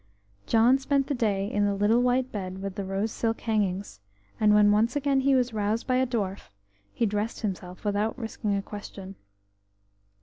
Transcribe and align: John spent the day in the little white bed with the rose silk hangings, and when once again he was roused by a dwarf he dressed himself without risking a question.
John 0.47 0.79
spent 0.79 1.05
the 1.05 1.13
day 1.13 1.45
in 1.51 1.65
the 1.65 1.75
little 1.75 2.01
white 2.01 2.31
bed 2.31 2.59
with 2.59 2.73
the 2.73 2.83
rose 2.85 3.11
silk 3.11 3.41
hangings, 3.41 3.99
and 4.39 4.51
when 4.55 4.71
once 4.71 4.95
again 4.95 5.19
he 5.19 5.35
was 5.35 5.53
roused 5.53 5.85
by 5.85 5.97
a 5.97 6.07
dwarf 6.07 6.49
he 6.91 7.05
dressed 7.05 7.41
himself 7.41 7.85
without 7.85 8.17
risking 8.17 8.55
a 8.55 8.63
question. 8.63 9.13